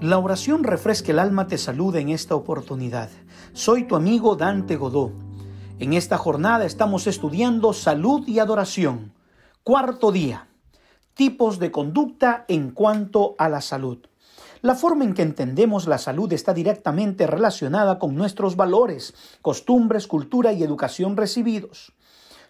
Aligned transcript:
La 0.00 0.18
oración 0.18 0.64
refresca 0.64 1.12
el 1.12 1.18
alma 1.18 1.46
te 1.46 1.58
saluda 1.58 2.00
en 2.00 2.08
esta 2.08 2.34
oportunidad. 2.34 3.10
Soy 3.52 3.84
tu 3.84 3.96
amigo 3.96 4.34
Dante 4.36 4.76
Godó. 4.76 5.12
En 5.78 5.92
esta 5.92 6.16
jornada 6.18 6.64
estamos 6.64 7.06
estudiando 7.06 7.72
salud 7.72 8.26
y 8.26 8.38
adoración. 8.38 9.12
Cuarto 9.62 10.10
día. 10.10 10.48
Tipos 11.14 11.58
de 11.58 11.70
conducta 11.70 12.44
en 12.48 12.70
cuanto 12.70 13.34
a 13.38 13.48
la 13.48 13.60
salud. 13.60 14.09
La 14.62 14.74
forma 14.74 15.04
en 15.04 15.14
que 15.14 15.22
entendemos 15.22 15.86
la 15.86 15.96
salud 15.96 16.30
está 16.32 16.52
directamente 16.52 17.26
relacionada 17.26 17.98
con 17.98 18.14
nuestros 18.14 18.56
valores, 18.56 19.14
costumbres, 19.40 20.06
cultura 20.06 20.52
y 20.52 20.62
educación 20.62 21.16
recibidos. 21.16 21.94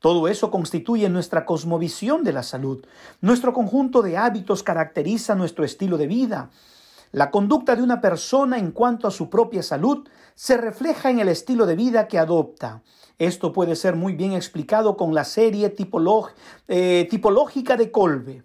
Todo 0.00 0.28
eso 0.28 0.50
constituye 0.50 1.08
nuestra 1.08 1.46
cosmovisión 1.46 2.22
de 2.24 2.34
la 2.34 2.42
salud. 2.42 2.84
Nuestro 3.22 3.54
conjunto 3.54 4.02
de 4.02 4.18
hábitos 4.18 4.62
caracteriza 4.62 5.34
nuestro 5.34 5.64
estilo 5.64 5.96
de 5.96 6.06
vida. 6.06 6.50
La 7.10 7.30
conducta 7.30 7.74
de 7.74 7.82
una 7.82 8.02
persona 8.02 8.58
en 8.58 8.72
cuanto 8.72 9.08
a 9.08 9.10
su 9.10 9.30
propia 9.30 9.62
salud 9.62 10.06
se 10.34 10.58
refleja 10.58 11.08
en 11.08 11.20
el 11.20 11.28
estilo 11.28 11.64
de 11.64 11.76
vida 11.76 12.06
que 12.06 12.18
adopta. 12.18 12.82
Esto 13.18 13.52
puede 13.52 13.76
ser 13.76 13.96
muy 13.96 14.14
bien 14.14 14.32
explicado 14.32 14.98
con 14.98 15.14
la 15.14 15.24
serie 15.24 15.74
eh, 16.68 17.06
tipológica 17.08 17.76
de 17.78 17.90
Colbe. 17.90 18.42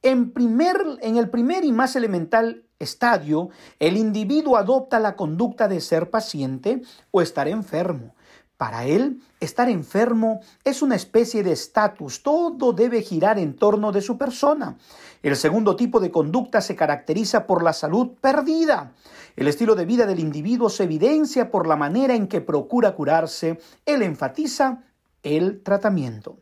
En, 0.00 0.32
primer, 0.32 0.76
en 1.02 1.18
el 1.18 1.28
primer 1.28 1.64
y 1.64 1.72
más 1.72 1.96
elemental 1.96 2.63
estadio, 2.78 3.50
el 3.78 3.96
individuo 3.96 4.56
adopta 4.56 4.98
la 5.00 5.16
conducta 5.16 5.68
de 5.68 5.80
ser 5.80 6.10
paciente 6.10 6.82
o 7.10 7.22
estar 7.22 7.48
enfermo. 7.48 8.14
Para 8.56 8.84
él, 8.84 9.20
estar 9.40 9.68
enfermo 9.68 10.40
es 10.62 10.80
una 10.80 10.94
especie 10.94 11.42
de 11.42 11.52
estatus, 11.52 12.22
todo 12.22 12.72
debe 12.72 13.02
girar 13.02 13.38
en 13.38 13.56
torno 13.56 13.90
de 13.90 14.00
su 14.00 14.16
persona. 14.16 14.76
El 15.22 15.36
segundo 15.36 15.74
tipo 15.74 15.98
de 15.98 16.12
conducta 16.12 16.60
se 16.60 16.76
caracteriza 16.76 17.46
por 17.46 17.64
la 17.64 17.72
salud 17.72 18.12
perdida. 18.20 18.92
El 19.36 19.48
estilo 19.48 19.74
de 19.74 19.86
vida 19.86 20.06
del 20.06 20.20
individuo 20.20 20.70
se 20.70 20.84
evidencia 20.84 21.50
por 21.50 21.66
la 21.66 21.76
manera 21.76 22.14
en 22.14 22.28
que 22.28 22.40
procura 22.40 22.94
curarse. 22.94 23.58
Él 23.84 24.02
enfatiza 24.02 24.84
el 25.24 25.62
tratamiento. 25.62 26.36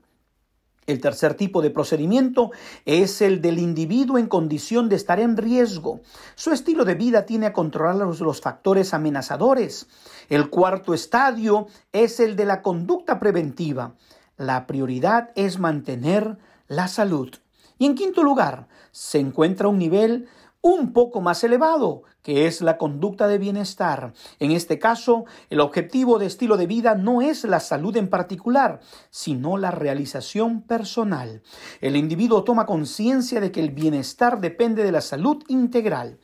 El 0.87 1.01
tercer 1.01 1.35
tipo 1.35 1.63
de 1.63 1.71
procedimiento 1.71 2.51
es 2.85 3.23
el 3.23 3.41
del 3.41 3.61
individuo 3.61 4.19
en 4.19 4.27
condición 4.27 4.89
de 4.89 4.97
estar 4.97 5.21
en 5.21 5.37
riesgo. 5.37 6.01
Su 6.35 6.51
estilo 6.51 6.85
de 6.85 6.97
vida 6.97 7.25
tiene 7.25 7.47
a 7.47 7.53
controlar 7.53 7.95
los, 7.95 8.21
los, 8.21 8.41
factores 8.41 8.93
amenazadores. 8.93 9.87
El 10.29 10.51
cuarto 10.51 10.93
estadio 10.93 11.69
es 11.93 12.19
el 12.19 12.35
de 12.35 12.47
la 12.47 12.63
conducta 12.63 13.21
preventiva. 13.21 13.95
La 14.37 14.67
prioridad 14.67 15.31
es 15.37 15.61
mantener 15.61 16.37
la 16.67 16.89
salud. 16.89 17.31
Y 17.79 17.87
en 17.87 17.95
quinto 17.95 18.25
lugar, 18.25 18.67
se 18.91 19.21
encuentra 19.21 19.69
un 19.69 19.79
nivel 19.79 20.29
un 20.63 20.93
poco 20.93 21.21
más 21.21 21.43
elevado, 21.43 22.05
que 22.23 22.47
es 22.47 22.63
la 22.63 22.79
conducta 22.79 23.27
de 23.27 23.39
bienestar. 23.39 24.15
En 24.39 24.53
este 24.53 24.79
caso, 24.79 25.25
el 25.51 25.61
objetivo 25.61 26.19
de 26.21 26.27
estilo 26.27 26.57
de 26.57 26.69
vida 26.69 26.95
no 26.95 27.21
es 27.21 27.45
la 27.45 27.59
salud 27.59 27.97
en 27.97 28.09
particular, 28.09 28.81
sino 29.11 29.59
la 29.59 29.73
realización 29.73 30.63
personal. 30.63 31.43
El 31.81 31.97
individuo 31.97 32.45
toma 32.45 32.65
conciencia 32.65 33.41
de 33.41 33.51
que 33.51 33.61
el 33.61 33.73
bienestar 33.73 34.41
depende 34.41 34.85
de 34.85 34.93
la 34.93 35.01
salud 35.01 35.43
integral. 35.49 36.21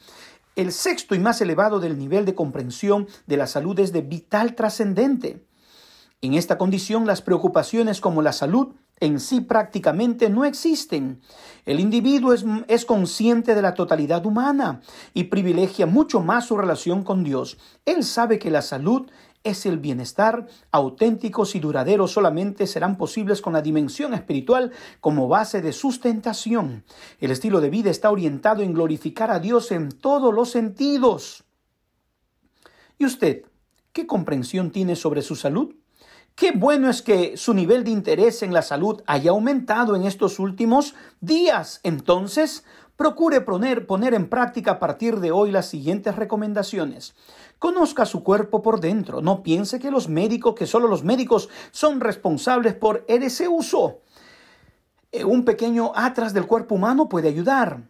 El 0.55 0.72
sexto 0.72 1.16
y 1.16 1.19
más 1.19 1.41
elevado 1.41 1.81
del 1.81 1.98
nivel 1.98 2.25
de 2.25 2.34
comprensión 2.34 3.09
de 3.27 3.36
la 3.36 3.48
salud 3.48 3.78
es 3.81 3.92
de 3.92 4.03
vital 4.03 4.55
trascendente. 4.55 5.44
En 6.20 6.34
esta 6.34 6.59
condición, 6.59 7.06
las 7.06 7.22
preocupaciones 7.22 8.00
como 8.00 8.22
la 8.22 8.33
salud 8.33 8.75
en 9.00 9.20
sí 9.20 9.41
prácticamente 9.41 10.30
no 10.30 10.44
existen. 10.44 11.20
El 11.64 11.81
individuo 11.81 12.32
es, 12.32 12.44
es, 12.69 12.84
consciente 12.84 13.54
de 13.54 13.62
la 13.62 13.75
totalidad 13.75 14.25
humana 14.26 14.81
y 15.14 15.25
privilegia 15.25 15.86
mucho 15.86 16.20
más 16.20 16.47
su 16.47 16.56
relación 16.56 17.03
con 17.03 17.25
Dios. 17.25 17.59
Él 17.84 18.04
sabe 18.04 18.38
que 18.38 18.50
la 18.50 18.62
salud 18.62 19.10
es 19.44 19.66
el 19.66 19.78
bienestar, 19.78 20.47
auténticos 20.72 21.54
y 21.54 21.60
duraderos 21.60 22.12
solamente 22.12 22.66
serán 22.66 22.97
posibles 22.97 23.41
con 23.41 23.53
la 23.53 23.62
dimensión 23.62 24.14
espiritual 24.14 24.72
como 25.00 25.28
base 25.28 25.62
de 25.62 25.72
sustentación. 25.72 26.84
El 27.20 27.30
estilo 27.30 27.60
de 27.60 27.70
vida 27.70 27.91
está 27.91 28.10
orientado 28.10 28.62
en 28.62 28.72
glorificar 28.72 29.30
a 29.30 29.38
Dios 29.38 29.70
en 29.70 29.91
todos 29.91 30.34
los 30.34 30.50
sentidos. 30.50 31.44
¿Y 32.98 33.04
usted 33.04 33.44
qué 33.92 34.06
comprensión 34.06 34.70
tiene 34.70 34.97
sobre 34.97 35.22
su 35.22 35.36
salud? 35.36 35.75
Qué 36.38 36.53
bueno 36.53 36.88
es 36.88 37.03
que 37.03 37.37
su 37.37 37.53
nivel 37.53 37.82
de 37.82 37.91
interés 37.91 38.44
en 38.44 38.53
la 38.53 38.62
salud 38.62 39.03
haya 39.06 39.32
aumentado 39.32 39.97
en 39.97 40.04
estos 40.04 40.38
últimos 40.38 40.94
días. 41.21 41.81
Entonces, 41.82 42.62
procure 42.94 43.41
poner, 43.41 43.88
poner, 43.88 44.15
en 44.15 44.28
práctica 44.28 44.71
a 44.71 44.78
partir 44.78 45.19
de 45.19 45.32
hoy 45.32 45.50
las 45.50 45.66
siguientes 45.66 46.15
recomendaciones. 46.15 47.16
Conozca 47.59 48.06
su 48.06 48.22
cuerpo 48.22 48.62
por 48.62 48.78
dentro. 48.78 49.21
No 49.21 49.43
piense 49.43 49.81
que 49.81 49.91
los 49.91 50.09
médicos, 50.09 50.54
que 50.54 50.69
solo 50.69 50.87
los 50.87 51.03
médicos 51.03 51.48
son 51.72 51.98
responsables 51.98 52.75
por 52.75 53.04
ese 53.09 53.48
uso. 53.48 54.03
Eh, 55.10 55.25
un 55.25 55.44
pequeño 55.44 55.91
atras 55.97 56.34
del 56.34 56.47
cuerpo 56.47 56.77
humano 56.77 57.09
puede 57.09 57.27
ayudar. 57.27 57.82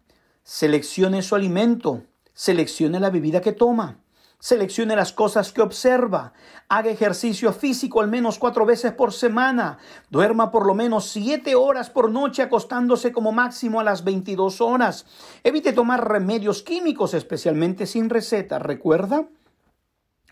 Seleccione 0.43 1.21
su 1.21 1.35
alimento. 1.35 2.05
Seleccione 2.33 2.99
la 2.99 3.11
bebida 3.11 3.43
que 3.43 3.53
toma. 3.53 3.99
Seleccione 4.41 4.95
las 4.95 5.13
cosas 5.13 5.53
que 5.53 5.61
observa. 5.61 6.33
Haga 6.69 6.91
ejercicio 6.91 7.53
físico 7.53 8.01
al 8.01 8.07
menos 8.07 8.39
cuatro 8.39 8.65
veces 8.65 8.93
por 8.93 9.13
semana. 9.13 9.79
Duerma 10.11 10.53
por 10.53 10.65
lo 10.65 10.75
menos 10.75 11.11
siete 11.11 11.57
horas 11.57 11.91
por 11.91 12.09
noche 12.09 12.43
acostándose 12.43 13.11
como 13.11 13.33
máximo 13.33 13.81
a 13.81 13.85
las 13.85 14.05
22 14.05 14.61
horas. 14.61 15.07
Evite 15.43 15.73
tomar 15.73 16.09
remedios 16.09 16.63
químicos, 16.63 17.15
especialmente 17.15 17.85
sin 17.85 18.09
receta. 18.09 18.61
¿Recuerda? 18.61 19.27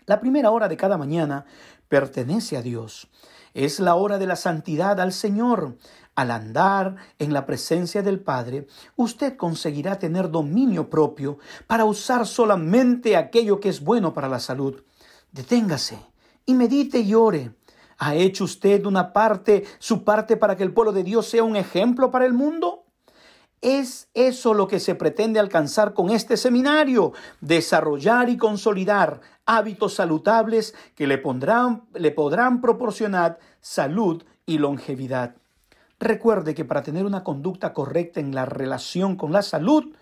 La 0.05 0.21
primera 0.21 0.51
hora 0.51 0.69
de 0.69 0.77
cada 0.77 0.97
mañana 0.97 1.45
pertenece 1.89 2.55
a 2.55 2.61
Dios. 2.61 3.09
Es 3.57 3.79
la 3.79 3.95
hora 3.95 4.19
de 4.19 4.27
la 4.27 4.35
santidad 4.35 4.99
al 4.99 5.11
Señor. 5.11 5.77
Al 6.13 6.29
andar 6.29 6.95
en 7.17 7.33
la 7.33 7.47
presencia 7.47 8.03
del 8.03 8.19
Padre, 8.19 8.67
usted 8.95 9.35
conseguirá 9.35 9.97
tener 9.97 10.29
dominio 10.29 10.91
propio 10.91 11.39
para 11.65 11.83
usar 11.83 12.27
solamente 12.27 13.17
aquello 13.17 13.59
que 13.59 13.69
es 13.69 13.81
bueno 13.81 14.13
para 14.13 14.29
la 14.29 14.39
salud. 14.39 14.83
Deténgase 15.31 15.97
y 16.45 16.53
medite 16.53 16.99
y 16.99 17.15
ore. 17.15 17.51
¿Ha 17.97 18.13
hecho 18.13 18.43
usted 18.43 18.85
una 18.85 19.11
parte, 19.11 19.63
su 19.79 20.03
parte 20.03 20.37
para 20.37 20.55
que 20.55 20.61
el 20.61 20.71
pueblo 20.71 20.93
de 20.93 21.01
Dios 21.01 21.27
sea 21.27 21.41
un 21.41 21.55
ejemplo 21.55 22.11
para 22.11 22.27
el 22.27 22.33
mundo? 22.33 22.76
Es 23.61 24.09
eso 24.13 24.53
lo 24.53 24.67
que 24.67 24.79
se 24.79 24.93
pretende 24.93 25.39
alcanzar 25.39 25.93
con 25.93 26.11
este 26.11 26.37
seminario, 26.37 27.13
desarrollar 27.41 28.29
y 28.29 28.37
consolidar 28.37 29.21
hábitos 29.45 29.95
saludables 29.95 30.75
que 30.95 31.07
le, 31.07 31.17
pondrán, 31.17 31.83
le 31.95 32.11
podrán 32.11 32.61
proporcionar 32.61 33.39
salud 33.59 34.23
y 34.45 34.59
longevidad. 34.59 35.35
Recuerde 35.99 36.53
que 36.53 36.65
para 36.65 36.83
tener 36.83 37.05
una 37.05 37.23
conducta 37.23 37.73
correcta 37.73 38.19
en 38.19 38.35
la 38.35 38.45
relación 38.45 39.15
con 39.15 39.31
la 39.31 39.41
salud, 39.41 39.95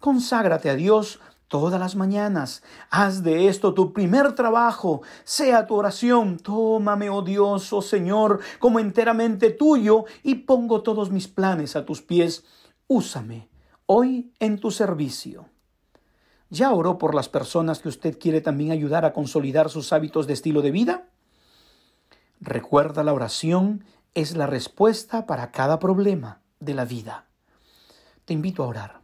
conságrate 0.00 0.70
a 0.70 0.74
Dios 0.74 1.20
todas 1.48 1.78
las 1.78 1.96
mañanas. 1.96 2.62
Haz 2.88 3.22
de 3.22 3.48
esto 3.48 3.74
tu 3.74 3.92
primer 3.92 4.34
trabajo. 4.34 5.02
Sea 5.24 5.66
tu 5.66 5.74
oración. 5.74 6.38
Tómame, 6.38 7.10
oh 7.10 7.20
Dios, 7.20 7.70
oh 7.74 7.82
Señor, 7.82 8.40
como 8.58 8.78
enteramente 8.78 9.50
tuyo 9.50 10.06
y 10.22 10.36
pongo 10.36 10.82
todos 10.82 11.10
mis 11.10 11.28
planes 11.28 11.76
a 11.76 11.84
tus 11.84 12.00
pies. 12.00 12.42
Úsame 12.94 13.48
hoy 13.86 14.34
en 14.38 14.58
tu 14.60 14.70
servicio. 14.70 15.48
¿Ya 16.50 16.72
oró 16.72 16.98
por 16.98 17.14
las 17.14 17.26
personas 17.26 17.78
que 17.78 17.88
usted 17.88 18.18
quiere 18.18 18.42
también 18.42 18.70
ayudar 18.70 19.06
a 19.06 19.14
consolidar 19.14 19.70
sus 19.70 19.94
hábitos 19.94 20.26
de 20.26 20.34
estilo 20.34 20.60
de 20.60 20.72
vida? 20.72 21.08
Recuerda 22.38 23.02
la 23.02 23.14
oración 23.14 23.86
es 24.12 24.36
la 24.36 24.46
respuesta 24.46 25.24
para 25.24 25.52
cada 25.52 25.78
problema 25.78 26.42
de 26.60 26.74
la 26.74 26.84
vida. 26.84 27.28
Te 28.26 28.34
invito 28.34 28.62
a 28.62 28.66
orar. 28.66 29.00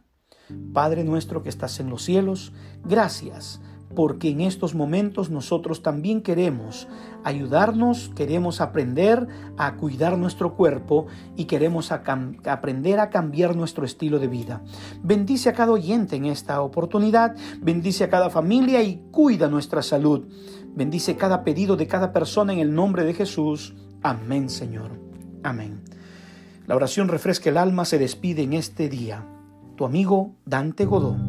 Padre 0.71 1.03
nuestro 1.03 1.41
que 1.41 1.49
estás 1.49 1.79
en 1.79 1.89
los 1.89 2.03
cielos, 2.03 2.53
gracias 2.85 3.59
porque 3.95 4.29
en 4.29 4.41
estos 4.41 4.75
momentos 4.75 5.29
nosotros 5.29 5.81
también 5.81 6.21
queremos 6.21 6.87
ayudarnos, 7.23 8.11
queremos 8.15 8.61
aprender 8.61 9.27
a 9.57 9.75
cuidar 9.75 10.17
nuestro 10.17 10.55
cuerpo 10.55 11.07
y 11.35 11.45
queremos 11.45 11.91
aprender 11.91 12.99
a 12.99 13.09
cambiar 13.09 13.55
nuestro 13.55 13.85
estilo 13.85 14.19
de 14.19 14.27
vida. 14.27 14.61
Bendice 15.03 15.49
a 15.49 15.53
cada 15.53 15.71
oyente 15.71 16.15
en 16.15 16.25
esta 16.25 16.61
oportunidad, 16.61 17.35
bendice 17.61 18.05
a 18.05 18.09
cada 18.09 18.29
familia 18.29 18.81
y 18.83 19.01
cuida 19.11 19.47
nuestra 19.47 19.81
salud. 19.81 20.27
Bendice 20.75 21.17
cada 21.17 21.43
pedido 21.43 21.75
de 21.75 21.87
cada 21.87 22.13
persona 22.13 22.53
en 22.53 22.59
el 22.59 22.73
nombre 22.73 23.03
de 23.03 23.13
Jesús. 23.13 23.75
Amén, 24.01 24.49
Señor. 24.49 24.91
Amén. 25.43 25.81
La 26.67 26.75
oración 26.75 27.07
refresca 27.07 27.49
el 27.49 27.57
alma, 27.57 27.83
se 27.83 27.97
despide 27.97 28.43
en 28.43 28.53
este 28.53 28.87
día. 28.87 29.25
Tu 29.75 29.85
amigo 29.85 30.35
Dante 30.45 30.85
Godó. 30.85 31.28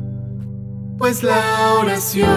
Pues 1.00 1.22
la 1.22 1.76
oración. 1.80 2.28